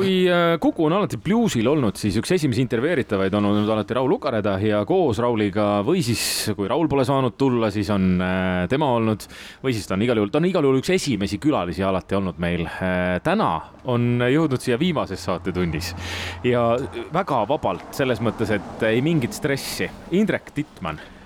kui 0.00 0.24
äh, 0.30 0.54
Kuku 0.60 0.86
on 0.86 0.94
alati 0.96 1.18
bluusil 1.20 1.66
olnud, 1.68 1.98
siis 2.00 2.16
üks 2.20 2.32
esimesi 2.36 2.62
intervjueeritavaid 2.64 3.34
on 3.36 3.50
olnud 3.50 3.68
alati 3.74 3.96
Raul 3.98 4.14
Ukareda 4.16 4.54
ja 4.64 4.80
koos 4.88 5.20
Rauliga 5.20 5.82
või 5.84 6.00
siis, 6.04 6.22
kui 6.56 6.70
Raul 6.70 6.88
pole 6.88 7.04
saanud 7.08 7.36
tulla, 7.40 7.68
siis 7.74 7.90
on 7.92 8.14
äh, 8.24 8.64
tema 8.72 8.88
olnud 8.96 9.26
või 9.64 9.76
siis 9.76 9.88
ta 9.88 9.98
on 9.98 10.06
igal 10.06 10.22
juhul, 10.22 10.32
ta 10.32 10.40
on 10.40 10.48
igal 10.48 10.64
juhul 10.64 10.80
üks 10.80 10.94
esimesi 10.96 11.40
külalisi 11.42 11.84
alati 11.84 12.16
olnud 12.16 12.40
meil. 12.40 12.66
täna 13.24 13.50
on 13.90 14.24
jõudnud 14.24 14.62
siia 14.62 14.78
viimases 14.80 15.22
saatetunnis 15.28 15.92
ja 16.46 16.64
väga 17.12 17.44
vabalt 17.50 17.92
selles 17.96 18.24
mõttes, 18.24 18.52
et 18.56 18.84
ei 18.88 19.04
mingit 19.04 19.36
stressi. 19.36 19.90
Indrek 20.16 20.54
Tittmann 20.56 21.19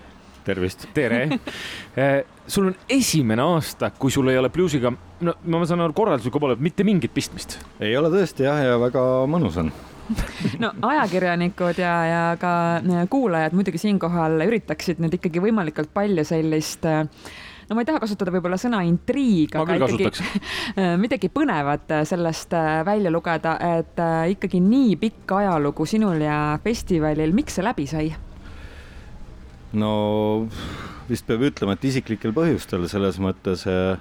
tervist. 0.44 0.88
tere 0.94 1.26
sul 2.46 2.68
on 2.68 2.76
esimene 2.88 3.42
aasta, 3.42 3.90
kui 3.98 4.12
sul 4.12 4.28
ei 4.28 4.38
ole 4.38 4.50
bluusiga, 4.52 4.92
no 5.24 5.34
ma 5.48 5.64
saan 5.68 5.84
aru, 5.84 5.96
korraldusliku 5.96 6.40
poole 6.40 6.56
pealt 6.56 6.66
mitte 6.66 6.86
mingit 6.86 7.14
pistmist. 7.14 7.58
ei 7.80 7.96
ole 7.96 8.12
tõesti 8.12 8.46
jah, 8.46 8.60
ja 8.64 8.78
väga 8.80 9.02
mõnus 9.30 9.58
on 9.60 9.72
no 10.62 10.72
ajakirjanikud 10.84 11.80
ja, 11.80 11.94
ja 12.04 12.22
ka 12.40 12.52
äh, 12.76 13.08
kuulajad 13.10 13.56
muidugi 13.56 13.80
siinkohal 13.80 14.36
üritaksid 14.44 15.00
nüüd 15.00 15.16
ikkagi 15.16 15.40
võimalikult 15.40 15.94
palju 15.96 16.26
sellist 16.28 16.84
äh, 16.88 17.06
no 17.70 17.78
ma 17.78 17.84
ei 17.84 17.88
taha 17.88 18.02
kasutada 18.02 18.34
võib-olla 18.34 18.58
sõna 18.60 18.82
intriig, 18.84 19.56
aga 19.56 19.78
ikkagi 19.80 20.10
midagi 21.04 21.32
põnevat 21.32 21.96
sellest 22.04 22.52
äh, 22.58 22.82
välja 22.84 23.14
lugeda, 23.14 23.56
et 23.78 24.04
ikkagi 24.36 24.60
nii 24.60 25.00
pikk 25.00 25.38
ajalugu 25.40 25.88
sinul 25.88 26.20
ja 26.20 26.58
festivalil, 26.64 27.32
miks 27.32 27.56
see 27.56 27.64
läbi 27.64 27.88
sai? 27.88 28.12
No 29.78 29.92
vist 31.08 31.26
peab 31.28 31.44
ütlema, 31.50 31.76
et 31.76 31.86
isiklikel 31.90 32.34
põhjustel 32.36 32.86
selles 32.90 33.18
mõttes 33.22 33.66
äh, 33.68 34.00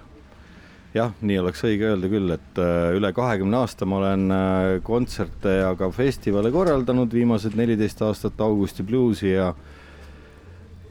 jah, 0.95 1.13
nii 1.25 1.39
oleks 1.41 1.63
õige 1.67 1.89
öelda 1.91 2.09
küll, 2.11 2.33
et 2.35 2.61
äh, 2.61 2.93
üle 2.97 3.11
kahekümne 3.15 3.59
aasta 3.63 3.87
ma 3.89 3.99
olen 3.99 4.25
äh, 4.31 4.71
kontserte 4.85 5.59
ja 5.59 5.71
ka 5.79 5.91
festivale 5.93 6.53
korraldanud, 6.53 7.13
viimased 7.13 7.57
neliteist 7.59 8.03
aastat 8.05 8.41
Augusti 8.43 8.85
bluusi 8.87 9.33
ja 9.33 9.53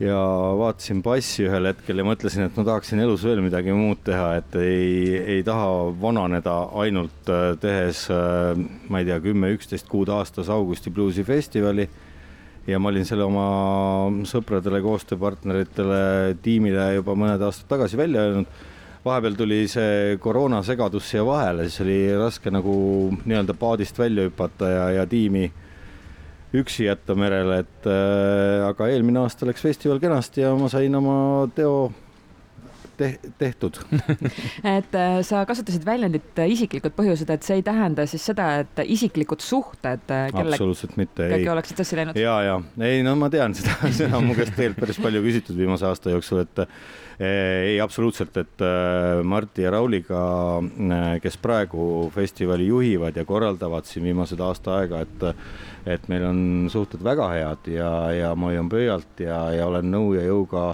ja 0.03 0.19
vaatasin 0.59 0.99
passi 1.05 1.45
ühel 1.47 1.69
hetkel 1.69 2.01
ja 2.01 2.05
mõtlesin, 2.05 2.49
et 2.49 2.57
ma 2.59 2.65
tahaksin 2.67 2.99
elus 3.05 3.23
veel 3.23 3.39
midagi 3.45 3.71
muud 3.77 4.01
teha, 4.03 4.33
et 4.41 4.57
ei, 4.59 5.13
ei 5.37 5.45
taha 5.47 5.93
vananeda 6.01 6.57
ainult 6.83 7.31
tehes, 7.63 8.09
ma 8.11 8.99
ei 8.99 9.07
tea, 9.07 9.21
kümme, 9.23 9.53
üksteist 9.55 9.87
kuud 9.93 10.11
aastas 10.11 10.51
Augusti 10.51 10.91
bluusi 10.91 11.23
festivali 11.29 11.87
ja 12.67 12.79
ma 12.79 12.93
olin 12.93 13.07
selle 13.07 13.25
oma 13.27 13.47
sõpradele, 14.29 14.83
koostööpartneritele, 14.85 16.37
tiimile 16.43 16.93
juba 16.99 17.17
mõned 17.19 17.43
aastad 17.43 17.71
tagasi 17.73 17.99
välja 17.99 18.29
öelnud. 18.29 18.61
vahepeal 19.03 19.35
tuli 19.35 19.65
see 19.67 20.17
koroonasegadus 20.23 21.09
siia 21.11 21.25
vahele, 21.27 21.67
siis 21.67 21.81
oli 21.83 21.99
raske 22.15 22.51
nagu 22.55 22.75
nii-öelda 23.25 23.57
paadist 23.59 23.99
välja 23.99 24.29
hüpata 24.29 24.69
ja, 24.71 24.85
ja 25.01 25.07
tiimi 25.07 25.49
üksi 26.55 26.85
jätta 26.85 27.17
merele, 27.19 27.59
et 27.65 27.89
äh, 27.89 28.63
aga 28.69 28.89
eelmine 28.93 29.25
aasta 29.25 29.49
läks 29.49 29.65
festival 29.65 29.99
kenasti 29.99 30.45
ja 30.45 30.53
ma 30.55 30.69
sain 30.71 30.95
oma 30.95 31.49
teo 31.57 31.91
te 33.03 33.33
tehtud 33.41 33.79
et 34.77 34.97
äh, 34.99 35.19
sa 35.27 35.43
kasutasid 35.49 35.85
väljendit 35.87 36.39
äh, 36.43 36.51
isiklikud 36.55 36.95
põhjused, 36.97 37.31
et 37.35 37.47
see 37.47 37.59
ei 37.61 37.67
tähenda 37.67 38.07
siis 38.11 38.25
seda, 38.31 38.49
et 38.63 38.83
isiklikud 38.85 39.43
suhted 39.45 40.13
äh, 40.13 40.29
kelle... 40.35 40.55
absoluutselt 40.55 40.97
mitte, 41.01 41.29
ei. 41.35 41.49
oleksid 41.51 41.83
sassi 41.83 41.99
läinud? 41.99 42.19
ja, 42.21 42.37
ja 42.47 42.59
ei, 42.87 43.03
no 43.07 43.15
ma 43.19 43.31
tean 43.33 43.57
seda, 43.59 43.79
seda 43.99 44.19
on 44.21 44.31
mu 44.31 44.39
käest 44.39 44.55
tegelikult 44.57 44.87
päris 44.87 45.01
palju 45.03 45.25
küsitud 45.25 45.59
viimase 45.59 45.89
aasta 45.89 46.15
jooksul, 46.15 46.45
et 46.47 46.67
ei, 47.23 47.77
absoluutselt, 47.79 48.35
et 48.41 48.63
Marti 49.29 49.63
ja 49.63 49.71
Rauliga, 49.71 50.23
kes 51.23 51.37
praegu 51.39 52.09
festivali 52.11 52.65
juhivad 52.67 53.15
ja 53.21 53.23
korraldavad 53.29 53.87
siin 53.87 54.09
viimased 54.09 54.41
aasta 54.43 54.81
aega, 54.81 55.05
et 55.05 55.29
et 55.87 56.09
meil 56.11 56.25
on 56.27 56.41
suhted 56.73 57.03
väga 57.05 57.29
head 57.33 57.69
ja, 57.75 57.91
ja 58.15 58.33
ma 58.39 58.51
hoian 58.51 58.69
pöialt 58.71 59.23
ja, 59.23 59.45
ja 59.55 59.67
olen 59.67 59.91
nõu 59.91 60.13
ja 60.15 60.25
jõuga 60.29 60.73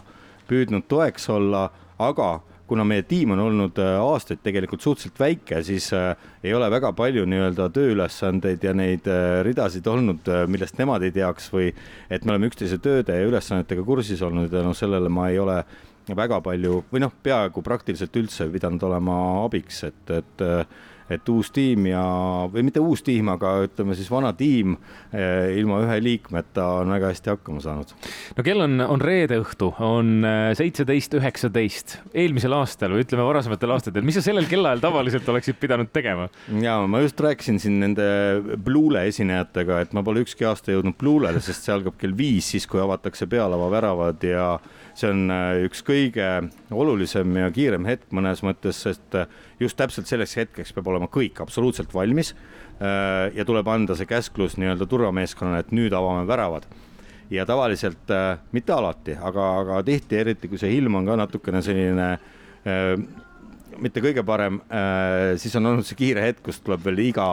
püüdnud 0.48 0.88
toeks 0.88 1.28
olla 1.32 1.68
aga 1.98 2.30
kuna 2.68 2.84
meie 2.84 3.02
tiim 3.08 3.32
on 3.32 3.40
olnud 3.40 3.78
äh, 3.80 3.96
aastaid 4.02 4.42
tegelikult 4.44 4.84
suhteliselt 4.84 5.20
väike, 5.20 5.62
siis 5.64 5.88
äh, 5.96 6.10
ei 6.44 6.52
ole 6.54 6.68
väga 6.70 6.92
palju 6.96 7.24
nii-öelda 7.28 7.68
tööülesandeid 7.74 8.64
ja 8.64 8.74
neid 8.76 9.08
äh, 9.08 9.40
ridasid 9.46 9.88
olnud, 9.88 10.28
millest 10.52 10.76
nemad 10.80 11.06
ei 11.06 11.14
teaks 11.14 11.48
või 11.54 11.70
et 12.10 12.24
me 12.24 12.34
oleme 12.34 12.50
üksteise 12.50 12.80
tööde 12.84 13.16
ja 13.16 13.28
ülesannetega 13.30 13.84
kursis 13.88 14.22
olnud 14.24 14.52
ja 14.52 14.64
noh, 14.66 14.76
sellele 14.76 15.08
ma 15.12 15.30
ei 15.32 15.40
ole 15.40 15.62
väga 16.08 16.42
palju 16.44 16.82
või 16.92 17.04
noh, 17.04 17.12
peaaegu 17.24 17.64
praktiliselt 17.64 18.14
üldse 18.20 18.48
pidanud 18.52 18.84
olema 18.88 19.16
abiks, 19.46 19.82
et, 19.88 20.04
et 20.12 20.46
et 21.12 21.28
uus 21.32 21.50
tiim 21.54 21.86
ja, 21.88 22.02
või 22.52 22.64
mitte 22.68 22.82
uus 22.84 23.02
tiim, 23.06 23.30
aga 23.32 23.54
ütleme 23.66 23.96
siis 23.98 24.10
vana 24.12 24.32
tiim 24.36 24.76
eh, 25.12 25.54
ilma 25.58 25.80
ühe 25.84 25.98
liikmeta 26.04 26.66
on 26.82 26.92
väga 26.92 27.12
hästi 27.12 27.32
hakkama 27.32 27.62
saanud. 27.64 27.94
no 28.36 28.44
kell 28.46 28.64
on, 28.64 28.78
on 28.84 29.04
reede 29.04 29.40
õhtu, 29.42 29.70
on 29.84 30.26
eh, 30.28 30.52
seitseteist 30.58 31.16
üheksateist. 31.18 31.98
eelmisel 32.12 32.56
aastal 32.58 32.94
või 32.94 33.06
ütleme 33.06 33.26
varasematel 33.28 33.76
aastatel, 33.76 34.06
mis 34.06 34.18
sa 34.20 34.24
sellel 34.24 34.48
kellaajal 34.50 34.84
tavaliselt 34.84 35.28
oleksid 35.32 35.60
pidanud 35.60 35.92
tegema? 35.94 36.28
ja 36.62 36.78
ma 36.86 37.02
just 37.04 37.20
rääkisin 37.24 37.60
siin 37.62 37.80
nende 37.82 38.08
Bluele 38.64 39.06
esinejatega, 39.08 39.82
et 39.84 39.96
ma 39.96 40.04
pole 40.06 40.24
ükski 40.26 40.46
aasta 40.48 40.74
jõudnud 40.74 40.98
Bluelele, 41.00 41.42
sest 41.44 41.66
see 41.66 41.74
algab 41.74 41.96
kell 42.00 42.16
viis, 42.18 42.52
siis 42.52 42.68
kui 42.68 42.82
avatakse 42.82 43.28
pealava 43.30 43.70
väravad 43.72 44.24
ja 44.24 44.50
see 44.98 45.12
on 45.12 45.28
äh, 45.32 45.64
üks 45.68 45.84
kõige 45.86 46.28
olulisem 46.74 47.36
ja 47.38 47.50
kiirem 47.54 47.86
hetk 47.88 48.10
mõnes 48.14 48.42
mõttes, 48.44 48.80
sest 48.84 49.14
just 49.60 49.78
täpselt 49.78 50.08
selleks 50.08 50.36
hetkeks 50.38 50.74
peab 50.74 50.88
olema 50.92 51.08
kõik 51.12 51.40
absoluutselt 51.42 51.94
valmis. 51.94 52.34
Äh, 52.78 53.34
ja 53.36 53.46
tuleb 53.48 53.68
anda 53.68 53.96
see 53.98 54.08
käsklus 54.08 54.56
nii-öelda 54.60 54.86
turvameeskonnale, 54.90 55.64
et 55.64 55.72
nüüd 55.74 55.94
avame 55.96 56.26
väravad 56.28 56.68
ja 57.30 57.44
tavaliselt 57.48 58.10
äh,, 58.14 58.38
mitte 58.56 58.72
alati, 58.72 59.16
aga, 59.18 59.48
aga 59.62 59.80
tihti, 59.84 60.16
eriti 60.16 60.48
kui 60.48 60.60
see 60.60 60.70
ilm 60.78 61.00
on 61.00 61.08
ka 61.08 61.18
natukene 61.20 61.62
selline 61.64 62.12
äh, 62.14 62.94
mitte 63.78 64.02
kõige 64.02 64.24
parem 64.26 64.56
siis 65.38 65.52
on 65.54 65.68
olnud 65.70 65.86
see 65.86 65.94
kiire 66.00 66.24
hetk, 66.24 66.40
kus 66.48 66.56
tuleb 66.64 66.82
veel 66.82 66.98
iga 67.04 67.26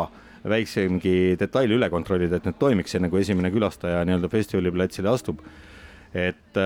väiksemgi 0.46 1.34
detail 1.40 1.72
üle 1.74 1.88
kontrollida, 1.90 2.38
et 2.38 2.46
need 2.46 2.60
toimiks, 2.62 2.94
enne 3.00 3.10
kui 3.10 3.24
esimene 3.24 3.50
külastaja 3.50 4.04
nii-öelda 4.06 4.30
festivaliplatsile 4.30 5.10
astub. 5.10 5.40
et 6.14 6.60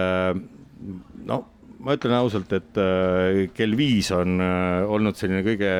no 1.29 1.37
ma 1.83 1.95
ütlen 1.95 2.15
ausalt, 2.17 2.51
et 2.55 2.79
äh, 2.79 3.47
kell 3.55 3.75
viis 3.79 4.11
on 4.15 4.39
äh, 4.43 4.85
olnud 4.89 5.17
selline 5.19 5.43
kõige, 5.45 5.73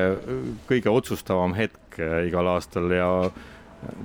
kõige 0.68 0.92
otsustavam 0.92 1.54
hetk 1.58 2.00
äh, 2.00 2.26
igal 2.30 2.48
aastal 2.54 2.88
ja 2.94 3.08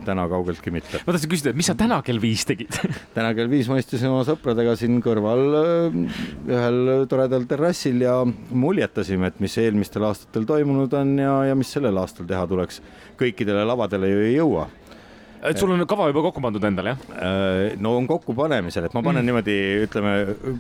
täna 0.07 0.23
kaugeltki 0.31 0.71
mitte. 0.71 1.01
ma 1.03 1.11
tahtsin 1.15 1.31
küsida, 1.31 1.51
et 1.51 1.59
mis 1.59 1.67
sa 1.67 1.75
täna 1.75 1.97
kell 2.05 2.21
viis 2.23 2.45
tegid 2.47 2.77
täna 3.17 3.33
kell 3.35 3.51
viis 3.51 3.67
ma 3.71 3.79
istusin 3.81 4.07
oma 4.07 4.23
sõpradega 4.27 4.75
siin 4.79 5.01
kõrval 5.03 5.43
ühel 6.47 6.79
toredal 7.11 7.47
terrassil 7.49 7.99
ja 8.05 8.21
muljetasime, 8.25 9.31
et 9.31 9.43
mis 9.43 9.57
eelmistel 9.59 10.07
aastatel 10.07 10.47
toimunud 10.47 10.95
on 10.95 11.17
ja, 11.19 11.35
ja 11.51 11.59
mis 11.59 11.71
sellel 11.75 11.99
aastal 11.99 12.27
teha 12.29 12.47
tuleks. 12.47 12.79
kõikidele 13.19 13.67
lavadele 13.67 14.11
ju 14.11 14.25
ei 14.29 14.33
jõua 14.37 14.69
et 15.49 15.59
sul 15.59 15.71
on 15.73 15.83
kava 15.89 16.07
juba 16.09 16.23
kokku 16.27 16.41
pandud 16.43 16.63
endal, 16.67 16.89
jah? 16.91 17.01
Äh, 17.15 17.75
no 17.81 17.95
on 17.99 18.07
kokkupanemisel, 18.09 18.87
et 18.87 18.95
ma 18.95 19.03
panen 19.05 19.23
mm. 19.23 19.29
niimoodi, 19.29 19.57
ütleme 19.85 20.13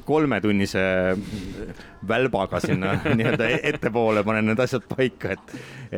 kolmetunnise 0.07 0.83
välbaga 2.07 2.61
sinna 2.63 2.95
nii-öelda 3.17 3.49
ettepoole, 3.71 4.23
panen 4.27 4.49
need 4.51 4.61
asjad 4.61 4.85
paika, 4.89 5.35
et, 5.35 5.55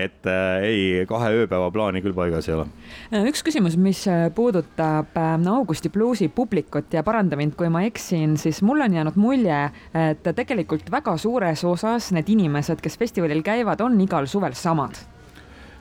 et 0.07 0.29
äh, 0.31 0.67
ei, 0.67 0.85
kahe 1.09 1.33
ööpäeva 1.43 1.71
plaani 1.73 2.03
küll 2.05 2.15
paigas 2.17 2.49
ei 2.49 2.57
ole. 2.57 2.67
Äh, 3.11 3.27
üks 3.31 3.43
küsimus, 3.45 3.77
mis 3.81 4.05
puudutab 4.35 5.17
Augusti 5.17 5.91
bluusi 5.93 6.29
publikut 6.33 6.93
ja 6.93 7.03
paranda 7.07 7.39
mind, 7.39 7.57
kui 7.59 7.71
ma 7.73 7.83
eksin, 7.87 8.37
siis 8.39 8.61
mul 8.65 8.85
on 8.85 8.97
jäänud 8.97 9.19
mulje, 9.19 9.59
et 9.97 10.31
tegelikult 10.37 10.91
väga 10.93 11.17
suures 11.19 11.63
osas 11.67 12.11
need 12.15 12.29
inimesed, 12.31 12.81
kes 12.83 12.97
festivalil 12.99 13.43
käivad, 13.45 13.81
on 13.83 13.99
igal 14.03 14.29
suvel 14.29 14.55
samad 14.57 14.99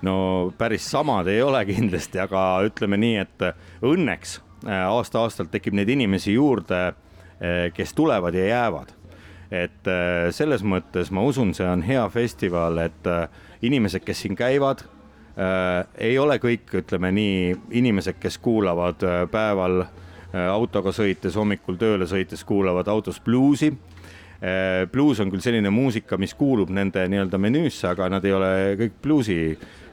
no 0.03 0.53
päris 0.59 0.91
samad 0.91 1.29
ei 1.31 1.43
ole 1.43 1.65
kindlasti, 1.69 2.21
aga 2.21 2.43
ütleme 2.67 2.99
nii, 3.01 3.17
et 3.23 3.47
õnneks 3.87 4.39
äh, 4.67 4.85
aasta-aastalt 4.89 5.51
tekib 5.53 5.77
neid 5.79 5.91
inimesi 5.93 6.37
juurde, 6.37 6.83
äh, 6.91 7.69
kes 7.75 7.95
tulevad 7.97 8.35
ja 8.35 8.47
jäävad. 8.47 8.93
et 9.51 9.87
äh, 9.87 10.27
selles 10.35 10.65
mõttes 10.67 11.13
ma 11.15 11.23
usun, 11.23 11.55
see 11.55 11.67
on 11.69 11.83
hea 11.87 12.09
festival, 12.11 12.79
et 12.83 13.07
inimesed, 13.63 14.03
kes 14.05 14.25
siin 14.25 14.37
käivad, 14.37 14.83
ei 16.01 16.17
ole 16.19 16.39
kõik, 16.41 16.71
ütleme 16.81 17.11
nii, 17.13 17.55
inimesed, 17.77 18.17
kes 18.19 18.39
kuulavad 18.41 19.03
päeval 19.31 19.83
autoga 20.33 20.95
sõites, 20.97 21.37
hommikul 21.37 21.77
tööle 21.77 22.09
sõites 22.09 22.41
kuulavad 22.45 22.89
autos 22.89 23.21
bluusi 23.21 23.69
bluus 24.93 25.21
on 25.21 25.31
küll 25.33 25.45
selline 25.45 25.71
muusika, 25.73 26.17
mis 26.21 26.35
kuulub 26.37 26.71
nende 26.73 27.05
nii-öelda 27.09 27.41
menüüsse, 27.41 27.87
aga 27.89 28.09
nad 28.13 28.25
ei 28.25 28.33
ole 28.37 28.51
kõik 28.81 28.97
bluusi 29.03 29.37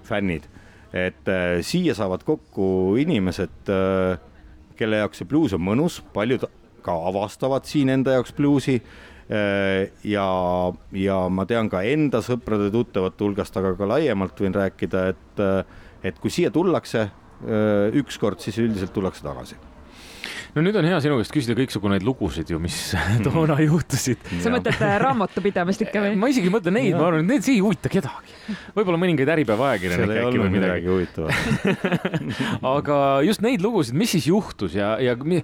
fännid, 0.08 0.48
et 0.94 1.32
äh, 1.32 1.62
siia 1.66 1.96
saavad 1.98 2.26
kokku 2.28 2.96
inimesed 3.02 3.72
äh,, 3.72 4.20
kelle 4.78 5.02
jaoks 5.02 5.22
see 5.22 5.30
bluus 5.30 5.56
on 5.56 5.64
mõnus, 5.66 6.02
paljud 6.14 6.46
ka 6.84 6.96
avastavad 7.10 7.68
siin 7.70 7.94
enda 7.94 8.18
jaoks 8.18 8.36
bluusi. 8.38 8.80
Äh,. 9.32 9.90
ja, 10.04 10.28
ja 11.00 11.18
ma 11.32 11.48
tean 11.50 11.72
ka 11.72 11.82
enda 11.88 12.20
sõprade-tuttavate 12.26 13.24
hulgast, 13.24 13.58
aga 13.58 13.76
ka 13.80 13.88
laiemalt 13.96 14.44
võin 14.44 14.56
rääkida, 14.56 15.10
et 15.14 15.46
et 16.04 16.18
kui 16.20 16.34
siia 16.34 16.52
tullakse 16.52 17.08
ükskord, 17.96 18.44
siis 18.44 18.60
üldiselt 18.60 18.92
tullakse 18.96 19.24
tagasi 19.24 19.56
no 20.54 20.62
nüüd 20.62 20.76
on 20.78 20.86
hea 20.86 21.00
sinu 21.02 21.18
käest 21.18 21.34
küsida 21.34 21.56
kõiksugu 21.58 21.90
neid 21.90 22.04
lugusid 22.06 22.52
ju, 22.54 22.60
mis 22.62 22.76
toona 23.26 23.58
juhtusid. 23.64 24.22
sa 24.44 24.52
mõtled 24.54 24.84
äh, 24.86 24.96
raamatupidamist 25.02 25.82
ikka 25.88 26.04
või? 26.06 26.18
ma 26.22 26.30
isegi 26.30 26.50
ei 26.50 26.54
mõtle 26.54 26.74
neid, 26.76 26.94
ma 26.98 27.08
arvan, 27.10 27.24
et 27.26 27.32
need 27.32 27.50
ei 27.50 27.62
huvita 27.64 27.90
kedagi. 27.92 28.38
võib-olla 28.78 29.00
mõningaid 29.02 29.32
Äripäeva 29.34 29.72
ajakirjanikke 29.72 30.20
äkki 30.28 30.42
või 30.44 30.52
midagi. 30.54 30.92
huvitavat 30.94 32.04
aga 32.76 32.98
just 33.26 33.42
neid 33.46 33.66
lugusid, 33.66 33.98
mis 33.98 34.14
siis 34.14 34.30
juhtus 34.30 34.78
ja, 34.78 34.94
ja 35.02 35.16
kui 35.18 35.42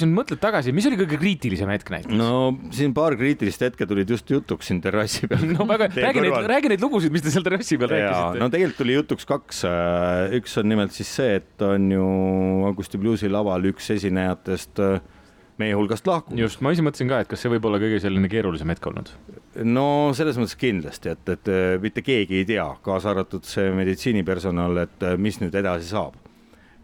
sa 0.00 0.08
nüüd 0.08 0.16
mõtled 0.22 0.40
tagasi, 0.40 0.72
mis 0.76 0.88
oli 0.88 1.00
kõige 1.02 1.20
kriitilisem 1.20 1.74
hetk 1.74 1.92
näiteks? 1.92 2.16
no 2.16 2.56
siin 2.74 2.96
paar 2.96 3.18
kriitilist 3.20 3.66
hetke 3.66 3.88
tulid 3.90 4.08
just 4.08 4.30
jutuks 4.32 4.72
siin 4.72 4.80
terrassi 4.80 5.28
peal. 5.28 5.44
no 5.52 5.68
väga, 5.68 5.90
räägi 6.08 6.24
neid, 6.24 6.38
räägi 6.54 6.72
neid 6.72 6.86
lugusid, 6.86 7.12
mis 7.12 7.26
te 7.26 7.34
seal 7.34 7.44
terrassi 7.44 7.76
peal 7.80 7.92
rääkisite. 7.92 8.40
no 8.40 8.48
tegelikult 8.48 8.80
tuli 8.80 8.96
jutuks 8.96 9.28
kaks. 9.28 9.62
üks 10.40 10.56
on 10.62 10.72
nimelt 10.72 10.96
siis 10.96 11.12
see, 11.20 11.36
et 11.42 11.68
on 11.68 11.90
ju 11.92 12.08
Augusti 12.70 12.96
bluusi 13.00 13.28
laval 13.28 13.68
üks 13.68 13.90
esineja 13.92 14.29
esinejatest 14.30 14.80
äh, 14.80 15.00
meie 15.60 15.74
hulgast 15.76 16.06
lahkub. 16.06 16.38
just, 16.38 16.60
ma 16.60 16.72
ise 16.72 16.82
mõtlesin 16.82 17.08
ka, 17.10 17.20
et 17.20 17.28
kas 17.28 17.42
see 17.42 17.50
võib 17.52 17.66
olla 17.68 17.80
kõige 17.82 18.00
selline 18.00 18.28
keerulisem 18.28 18.68
hetk 18.72 18.86
olnud. 18.86 19.10
no 19.64 20.12
selles 20.16 20.38
mõttes 20.38 20.56
kindlasti, 20.56 21.10
et, 21.10 21.28
et 21.28 21.48
äh, 21.48 21.76
mitte 21.82 22.02
keegi 22.02 22.40
ei 22.40 22.48
tea, 22.48 22.66
kaasa 22.82 23.12
arvatud 23.12 23.44
see 23.44 23.70
meditsiinipersonal, 23.76 24.84
et 24.86 25.06
äh, 25.06 25.16
mis 25.18 25.40
nüüd 25.40 25.54
edasi 25.54 25.90
saab. 25.90 26.16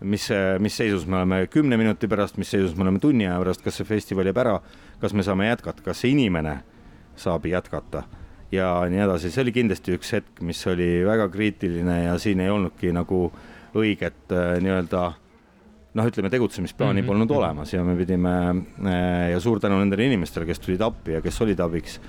mis, 0.01 0.29
mis 0.61 0.77
seisus 0.77 1.07
me 1.07 1.17
oleme 1.17 1.47
kümne 1.49 1.77
minuti 1.81 2.07
pärast, 2.07 2.37
mis 2.37 2.51
seisus 2.51 2.77
me 2.77 2.85
oleme 2.85 3.01
tunni 3.01 3.27
aja 3.27 3.39
pärast, 3.41 3.63
kas 3.65 3.79
see 3.81 3.89
festival 3.89 4.29
jääb 4.29 4.39
ära, 4.43 4.61
kas 5.01 5.15
me 5.17 5.25
saame 5.25 5.49
jätkata, 5.49 5.83
kas 5.83 6.03
see 6.03 6.13
inimene 6.13 6.59
saab 7.17 7.47
jätkata 7.49 8.05
ja 8.53 8.69
nii 8.91 9.01
edasi, 9.01 9.31
see 9.33 9.41
oli 9.47 9.55
kindlasti 9.57 9.97
üks 9.97 10.13
hetk, 10.13 10.43
mis 10.45 10.61
oli 10.69 11.01
väga 11.07 11.31
kriitiline 11.33 12.03
ja 12.05 12.19
siin 12.21 12.45
ei 12.45 12.53
olnudki 12.53 12.93
nagu 12.93 13.31
õiget 13.77 14.37
nii-öelda 14.61 15.15
noh, 15.97 16.09
ütleme 16.11 16.31
tegutsemisplaani 16.31 17.01
mm 17.01 17.05
-hmm. 17.05 17.09
polnud 17.09 17.31
olemas 17.31 17.73
ja 17.73 17.85
me 17.85 17.97
pidime 17.97 18.35
eh, 18.85 19.31
ja 19.33 19.41
suur 19.41 19.61
tänu 19.61 19.79
nendele 19.79 20.07
inimestele, 20.07 20.47
kes 20.47 20.61
tulid 20.61 20.81
appi 20.81 21.17
ja 21.17 21.21
kes 21.21 21.41
olid 21.41 21.61
abiks. 21.61 22.01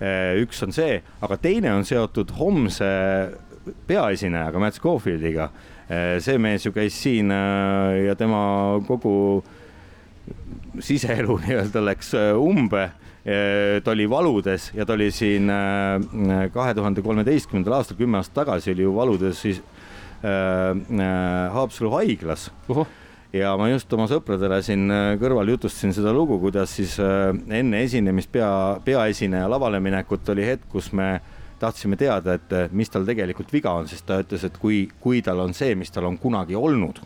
Eh, 0.00 0.40
üks 0.44 0.62
on 0.64 0.72
see, 0.72 1.02
aga 1.20 1.36
teine 1.36 1.72
on 1.74 1.84
seotud 1.84 2.32
homse 2.38 2.84
peaesinejaga, 3.86 4.58
Matt 4.58 4.76
Schofieldiga. 4.76 5.50
Eh, 5.90 6.20
see 6.20 6.38
mees 6.38 6.66
ju 6.66 6.72
käis 6.72 7.02
siin 7.02 7.30
ja 8.06 8.14
tema 8.14 8.80
kogu 8.86 9.44
siseelu 10.78 11.38
nii-öelda 11.44 11.84
läks 11.84 12.14
umbe 12.38 12.90
ta 13.84 13.90
oli 13.90 14.06
valudes 14.10 14.70
ja 14.74 14.86
ta 14.86 14.92
oli 14.92 15.10
siin 15.10 15.50
kahe 16.52 16.74
tuhande 16.74 17.02
kolmeteistkümnendal 17.02 17.74
aastal, 17.76 17.96
kümme 17.96 18.16
aastat 18.16 18.34
tagasi 18.34 18.72
oli 18.72 18.82
ju 18.82 18.94
valudes 18.96 19.42
siis 19.42 19.60
äh, 20.24 21.52
Haapsalu 21.52 21.90
haiglas 21.90 22.50
uh. 22.68 22.76
-huh 22.76 22.99
ja 23.32 23.52
ma 23.58 23.68
just 23.70 23.92
oma 23.94 24.06
sõpradele 24.10 24.60
siin 24.64 24.90
äh, 24.90 25.12
kõrval 25.20 25.52
jutustasin 25.52 25.94
seda 25.94 26.12
lugu, 26.14 26.38
kuidas 26.42 26.72
siis 26.78 26.96
äh, 27.02 27.30
enne 27.60 27.82
esinemist 27.86 28.30
pea, 28.32 28.50
peaesineja 28.84 29.48
lavale 29.50 29.80
minekut 29.82 30.28
oli 30.34 30.46
hetk, 30.48 30.66
kus 30.72 30.90
me 30.96 31.12
tahtsime 31.60 31.98
teada, 32.00 32.38
et 32.38 32.56
äh, 32.56 32.72
mis 32.72 32.90
tal 32.90 33.06
tegelikult 33.08 33.52
viga 33.54 33.74
on, 33.78 33.88
sest 33.90 34.06
ta 34.08 34.20
ütles, 34.24 34.44
et 34.46 34.58
kui, 34.58 34.82
kui 35.00 35.22
tal 35.22 35.42
on 35.44 35.54
see, 35.56 35.76
mis 35.78 35.92
tal 35.94 36.08
on 36.10 36.18
kunagi 36.18 36.58
olnud, 36.58 36.98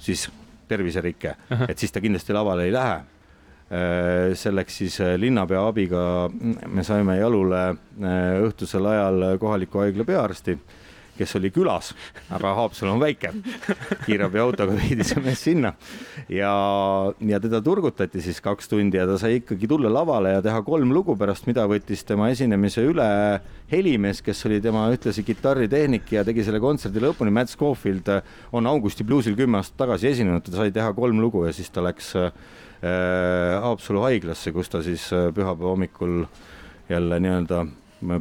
siis 0.00 0.28
terviserike, 0.68 1.36
et 1.68 1.78
siis 1.78 1.92
ta 1.94 2.02
kindlasti 2.02 2.34
lavale 2.34 2.66
ei 2.66 2.74
lähe. 2.74 3.04
selleks 4.38 4.76
siis 4.78 4.96
linnapea 5.18 5.58
abiga 5.66 6.00
me 6.30 6.84
saime 6.86 7.16
jalule 7.18 7.62
õhtusel 8.46 8.86
ajal 8.86 9.24
kohaliku 9.42 9.80
haigla 9.82 10.04
peaarsti 10.06 10.54
kes 11.18 11.36
oli 11.38 11.50
külas, 11.54 11.92
aga 12.30 12.54
Haapsalu 12.60 12.94
on 12.94 13.02
väike. 13.02 13.32
kiirabiautoga 14.06 14.76
viidi 14.78 15.04
see 15.06 15.22
mees 15.24 15.42
sinna 15.46 15.72
ja, 16.32 16.52
ja 17.20 17.40
teda 17.42 17.60
turgutati 17.64 18.22
siis 18.24 18.40
kaks 18.44 18.70
tundi 18.70 19.00
ja 19.00 19.06
ta 19.08 19.18
sai 19.20 19.40
ikkagi 19.40 19.68
tulla 19.70 19.90
lavale 19.92 20.36
ja 20.36 20.42
teha 20.44 20.62
kolm 20.66 20.92
lugu, 20.94 21.16
pärast 21.18 21.48
mida 21.50 21.66
võttis 21.70 22.04
tema 22.06 22.30
esinemise 22.32 22.84
üle 22.86 23.08
helimees, 23.70 24.22
kes 24.22 24.44
oli 24.48 24.60
tema 24.62 24.86
ühtlasi 24.94 25.24
kitarritehnik 25.26 26.12
ja 26.14 26.24
tegi 26.26 26.44
selle 26.46 26.60
kontserdi 26.62 27.02
lõpuni. 27.02 27.32
Matt 27.34 27.50
Scofield 27.52 28.10
on 28.54 28.68
Augusti 28.70 29.06
bluusil 29.06 29.36
kümme 29.38 29.60
aastat 29.60 29.80
tagasi 29.86 30.12
esinenud, 30.12 30.44
ta 30.46 30.60
sai 30.60 30.74
teha 30.74 30.92
kolm 30.96 31.20
lugu 31.22 31.46
ja 31.46 31.54
siis 31.56 31.72
ta 31.74 31.84
läks 31.84 32.12
äh, 32.20 32.30
Haapsalu 33.62 34.04
haiglasse, 34.06 34.52
kus 34.54 34.70
ta 34.70 34.82
siis 34.86 35.08
äh, 35.16 35.30
pühapäeva 35.34 35.74
hommikul 35.74 36.22
jälle 36.88 37.18
nii-öelda 37.20 37.64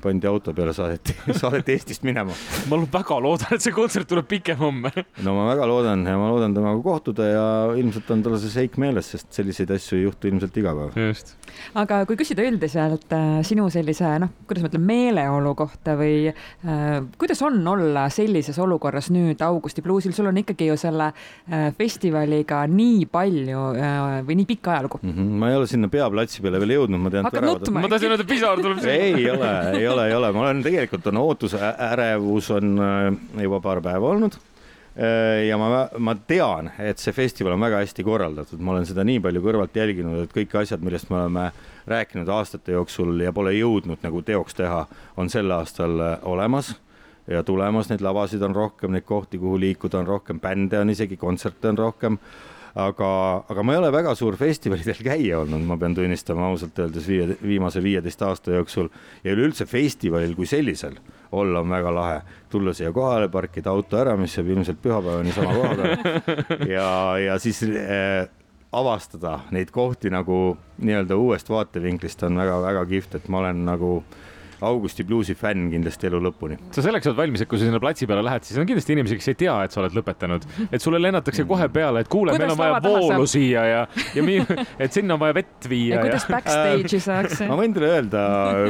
pandi 0.01 0.27
auto 0.27 0.53
peale, 0.55 0.71
saadeti, 0.73 1.15
saadeti 1.41 1.75
Eestist 1.75 2.05
minema. 2.07 2.33
ma 2.71 2.79
väga 2.79 3.17
loodan, 3.19 3.55
et 3.55 3.63
see 3.63 3.73
kontsert 3.75 4.07
tuleb 4.07 4.27
pikem 4.29 4.57
homme. 4.59 4.91
no 5.25 5.35
ma 5.35 5.49
väga 5.49 5.67
loodan 5.67 6.05
ja 6.07 6.15
ma 6.19 6.29
loodan 6.31 6.55
temaga 6.55 6.79
kohtuda 6.83 7.27
ja 7.27 7.45
ilmselt 7.75 8.11
on 8.15 8.23
tal 8.23 8.37
see 8.39 8.53
seik 8.53 8.79
meeles, 8.81 9.09
sest 9.11 9.33
selliseid 9.35 9.73
asju 9.75 9.99
ei 9.99 10.05
juhtu 10.05 10.31
ilmselt 10.31 10.55
iga 10.61 10.75
päev. 10.77 10.95
just. 11.09 11.35
aga 11.75 12.01
kui 12.07 12.19
küsida 12.19 12.45
üldiselt 12.47 13.11
äh, 13.15 13.41
sinu 13.47 13.67
sellise 13.73 14.13
noh, 14.23 14.31
kuidas 14.47 14.63
ma 14.63 14.71
ütlen, 14.71 14.85
meeleolu 14.87 15.55
kohta 15.59 15.97
või 15.99 16.31
äh, 16.31 16.95
kuidas 17.19 17.43
on 17.45 17.59
olla 17.75 18.07
sellises 18.13 18.59
olukorras 18.63 19.11
nüüd 19.11 19.43
Augusti 19.43 19.83
bluusil, 19.83 20.15
sul 20.15 20.31
on 20.31 20.39
ikkagi 20.39 20.69
ju 20.71 20.79
selle 20.79 21.11
äh, 21.11 21.67
festivaliga 21.75 22.63
nii 22.71 23.09
palju 23.11 23.67
äh, 23.75 23.99
või 24.23 24.39
nii 24.39 24.49
pikk 24.55 24.71
ajalugu 24.71 25.03
mm. 25.03 25.11
-hmm. 25.11 25.35
ma 25.43 25.51
ei 25.51 25.59
ole 25.59 25.67
sinna 25.67 25.91
peaplatsi 25.91 26.43
peale 26.45 26.63
veel 26.63 26.77
jõudnud, 26.77 27.03
ma 27.03 27.11
tean. 27.11 27.27
hakkad 27.27 27.49
nutma? 27.51 27.83
ma 27.83 27.91
tahtsin 27.91 28.15
öelda, 28.15 28.29
pisar 28.31 28.63
tuleb. 28.63 28.83
ei 28.95 29.29
ole 29.35 29.53
ei 29.73 29.87
ole, 29.87 30.07
ei 30.09 30.15
ole, 30.15 30.31
ma 30.35 30.45
olen 30.45 30.63
tegelikult 30.65 31.07
on 31.11 31.21
ootus, 31.21 31.55
ärevus 31.59 32.51
on 32.55 32.75
äh, 32.81 33.43
juba 33.43 33.59
paar 33.63 33.81
päeva 33.85 34.11
olnud. 34.13 34.37
Äh, 34.95 35.45
ja 35.49 35.57
ma, 35.59 35.85
ma 35.99 36.15
tean, 36.27 36.71
et 36.79 37.01
see 37.03 37.15
festival 37.15 37.57
on 37.57 37.65
väga 37.65 37.81
hästi 37.83 38.05
korraldatud, 38.07 38.61
ma 38.63 38.75
olen 38.75 38.87
seda 38.87 39.03
nii 39.07 39.19
palju 39.23 39.43
kõrvalt 39.43 39.75
jälginud, 39.75 40.23
et 40.23 40.33
kõik 40.35 40.55
asjad, 40.61 40.83
millest 40.85 41.09
me 41.11 41.19
oleme 41.19 41.49
rääkinud 41.91 42.31
aastate 42.31 42.77
jooksul 42.77 43.19
ja 43.21 43.33
pole 43.35 43.53
jõudnud 43.57 44.01
nagu 44.05 44.23
teoks 44.25 44.55
teha, 44.55 44.85
on 45.19 45.29
sel 45.33 45.51
aastal 45.51 45.99
äh, 45.99 46.17
olemas 46.23 46.75
ja 47.27 47.43
tulemas, 47.43 47.89
neid 47.89 48.03
lavasid 48.05 48.43
on 48.45 48.55
rohkem, 48.55 48.93
neid 48.95 49.05
kohti, 49.05 49.41
kuhu 49.41 49.59
liikuda 49.59 49.99
on 50.03 50.07
rohkem, 50.07 50.39
bände 50.39 50.79
on 50.79 50.93
isegi, 50.93 51.17
kontserte 51.17 51.73
on 51.73 51.81
rohkem 51.81 52.19
aga, 52.75 53.09
aga 53.47 53.63
ma 53.63 53.73
ei 53.73 53.79
ole 53.79 53.89
väga 53.93 54.13
suur 54.19 54.35
festivalidel 54.39 54.99
käija 55.05 55.39
olnud, 55.41 55.63
ma 55.67 55.77
pean 55.79 55.95
tunnistama 55.95 56.49
ausalt 56.49 56.79
öeldes 56.83 57.07
viie, 57.07 57.27
viimase 57.39 57.83
viieteist 57.83 58.21
aasta 58.27 58.57
jooksul. 58.57 58.89
Ja 59.23 59.35
üleüldse 59.35 59.67
festivalil 59.69 60.35
kui 60.35 60.47
sellisel 60.49 60.97
olla 61.35 61.63
on 61.63 61.71
väga 61.71 61.93
lahe, 61.95 62.19
tulla 62.51 62.75
siia 62.75 62.91
kohale, 62.95 63.29
parkida 63.31 63.71
auto 63.71 63.99
ära, 63.99 64.17
mis 64.19 64.35
jääb 64.37 64.51
ilmselt 64.55 64.81
pühapäevani 64.83 65.33
sama 65.35 65.55
koha 65.55 65.73
peale 65.75 66.67
ja, 66.75 66.89
ja 67.19 67.39
siis 67.39 67.63
äh, 67.63 68.27
avastada 68.75 69.39
neid 69.55 69.71
kohti 69.75 70.11
nagu 70.11 70.57
nii-öelda 70.83 71.17
uuest 71.19 71.49
vaatevinklist 71.49 72.23
on 72.27 72.39
väga-väga 72.39 72.85
kihvt, 72.91 73.19
et 73.19 73.27
ma 73.31 73.43
olen 73.43 73.65
nagu 73.67 73.97
äh, 74.03 74.23
Augusti 74.65 75.05
bluusi 75.07 75.35
fänn 75.37 75.69
kindlasti 75.73 76.09
elu 76.09 76.21
lõpuni. 76.27 76.57
sa 76.75 76.83
selleks 76.85 77.09
oled 77.11 77.19
valmis, 77.19 77.43
et 77.43 77.49
kui 77.51 77.59
sa 77.61 77.67
sinna 77.67 77.81
platsi 77.83 78.07
peale 78.09 78.23
lähed, 78.25 78.47
siis 78.47 78.59
on 78.61 78.69
kindlasti 78.69 78.95
inimesi, 78.95 79.19
kes 79.19 79.31
ei 79.33 79.39
tea, 79.45 79.55
et 79.65 79.75
sa 79.75 79.81
oled 79.83 79.97
lõpetanud, 79.97 80.47
et 80.69 80.83
sulle 80.83 81.01
lennatakse 81.01 81.43
mm. 81.43 81.49
kohe 81.51 81.69
peale, 81.73 82.05
et 82.05 82.11
kuule, 82.11 82.35
meil 82.37 82.53
on 82.53 82.59
vaja 82.59 82.79
voolu 82.85 83.27
siia 83.29 83.65
ja, 83.69 83.83
ja 84.15 84.25
mi, 84.25 84.39
et 84.83 84.95
sinna 84.95 85.17
on 85.17 85.23
vaja 85.25 85.37
vett 85.41 85.69
viia. 85.69 85.99
ja 85.99 86.07
kuidas 86.07 86.27
backstage'i 86.31 87.03
saaks 87.03 87.45
ma 87.49 87.59
võin 87.59 87.75
teile 87.75 87.91
öelda, 87.97 88.25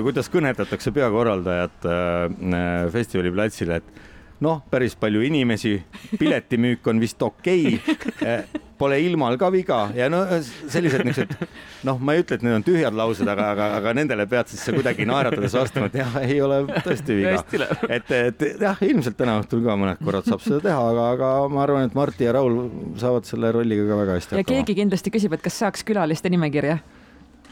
kuidas 0.06 0.32
kõnetatakse 0.34 0.94
peakorraldajat 0.96 1.90
äh, 1.92 2.92
festivali 2.94 3.34
platsile, 3.36 3.82
et 3.82 4.06
noh, 4.46 4.62
päris 4.72 4.98
palju 5.00 5.24
inimesi, 5.26 5.78
piletimüük 6.20 6.88
on 6.92 7.02
vist 7.04 7.22
okei 7.24 7.76
okay., 7.80 8.62
pole 8.80 8.98
ilmal 9.04 9.38
ka 9.40 9.50
viga 9.54 9.80
ja 9.96 10.08
no 10.12 10.22
sellised 10.42 11.06
niisugused, 11.08 11.48
noh, 11.88 12.00
ma 12.00 12.16
ei 12.16 12.24
ütle, 12.24 12.40
et 12.40 12.46
need 12.46 12.58
on 12.58 12.66
tühjad 12.66 12.98
laused, 12.98 13.28
aga, 13.32 13.50
aga, 13.56 13.70
aga 13.80 13.94
nendele 13.98 14.28
pead 14.32 14.52
siis 14.52 14.66
sa 14.68 14.76
kuidagi 14.76 15.08
naeratades 15.10 15.56
vastama, 15.58 15.90
et 15.92 16.00
jah, 16.02 16.18
ei 16.24 16.40
ole 16.44 16.62
tõesti 16.86 17.20
viga. 17.22 17.66
et, 17.90 18.12
et 18.12 18.46
jah, 18.66 18.84
ilmselt 18.86 19.18
täna 19.20 19.38
õhtul 19.44 19.64
ka 19.66 19.78
mõned 19.80 20.04
korrad 20.04 20.28
saab 20.30 20.44
seda 20.46 20.62
teha, 20.68 20.82
aga, 20.92 21.08
aga 21.16 21.32
ma 21.52 21.64
arvan, 21.66 21.88
et 21.90 21.98
Martti 21.98 22.28
ja 22.28 22.36
Raul 22.36 22.60
saavad 23.02 23.28
selle 23.30 23.54
rolliga 23.56 23.88
ka 23.90 24.02
väga 24.04 24.20
hästi 24.20 24.36
hakkama. 24.36 24.44
ja 24.44 24.52
keegi 24.52 24.78
kindlasti 24.82 25.16
küsib, 25.16 25.38
et 25.38 25.46
kas 25.46 25.64
saaks 25.64 25.86
külaliste 25.88 26.32
nimekirja 26.34 26.80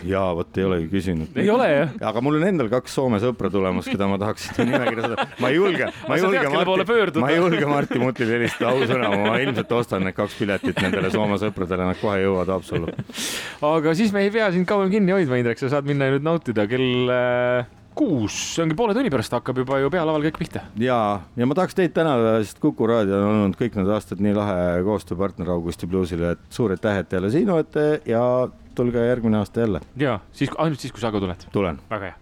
jaa, 0.07 0.29
vot 0.38 0.57
ei 0.60 0.65
olegi 0.67 0.88
küsinud. 0.91 1.38
ei 1.39 1.50
ole 1.53 1.67
jah? 1.69 1.93
aga 2.10 2.24
mul 2.25 2.39
on 2.39 2.48
endal 2.48 2.69
kaks 2.72 2.95
Soome 2.98 3.19
sõpra 3.24 3.51
tulemas, 3.53 3.89
keda 3.89 4.07
ma 4.12 4.19
tahaksin 4.22 4.69
nimekirja 4.69 5.10
saada. 5.10 5.27
ma 5.41 5.51
ei 5.51 5.60
julge, 5.60 5.89
ma 6.07 6.17
ei 6.17 6.25
julge 6.25 6.48
Marti, 6.53 7.19
ma 7.24 7.29
ei 7.33 7.39
julge 7.41 7.69
Martti 7.69 8.01
Mutile 8.01 8.38
helistada, 8.38 8.74
ausõna, 8.74 9.12
ma 9.25 9.38
ilmselt 9.43 9.77
ostan 9.79 10.07
need 10.07 10.17
kaks 10.17 10.39
piletit 10.39 10.81
nendele 10.83 11.13
Soome 11.13 11.39
sõpradele, 11.41 11.91
nad 11.91 12.01
kohe 12.01 12.19
jõuavad 12.24 12.55
Haapsallu. 12.55 12.98
aga 13.74 13.95
siis 13.98 14.15
me 14.15 14.25
ei 14.27 14.33
pea 14.33 14.51
sind 14.55 14.69
kauem 14.69 14.91
kinni 14.93 15.15
hoidma, 15.15 15.39
Indrek, 15.41 15.62
sa 15.62 15.72
saad 15.77 15.89
minna 15.89 16.12
nüüd 16.13 16.25
nautida 16.25 16.67
kell 16.69 17.13
äh, 17.13 17.72
kuus, 17.98 18.36
see 18.55 18.63
ongi 18.63 18.77
poole 18.77 18.95
tunni 18.95 19.12
pärast 19.13 19.33
hakkab 19.36 19.62
juba 19.62 19.79
ju 19.81 19.91
pealaval 19.93 20.25
kõik 20.27 20.39
pihta. 20.41 20.63
ja, 20.81 20.98
ja 21.38 21.48
ma 21.48 21.57
tahaks 21.57 21.77
teid 21.77 21.93
tänada, 21.95 22.36
sest 22.43 22.60
Kuku 22.63 22.88
raadio 22.89 23.19
on 23.19 23.43
olnud 23.43 23.60
kõik 23.60 23.77
need 23.77 23.91
aastad 23.93 24.22
nii 24.24 24.36
lahe 24.38 24.81
koostööpartner 24.88 25.53
Augusti 25.53 25.89
Bluesile, 25.89 26.33
et 26.36 26.43
suur 26.53 26.74
aitäh, 26.74 27.03
et 27.03 27.13
jälle 27.13 27.31
siin 27.33 27.51
olete 27.53 28.01
ja 28.10 28.24
tulge 28.75 29.05
järgmine 29.07 29.37
aasta 29.37 29.59
jälle. 29.59 29.81
ja 29.97 30.19
siis 30.31 30.51
ainult 30.57 30.79
siis, 30.79 30.91
kui 30.93 31.01
sa 31.01 31.11
ka 31.11 31.19
tuled. 31.19 31.47
tulen. 31.51 31.79
väga 31.89 32.11
hea 32.11 32.19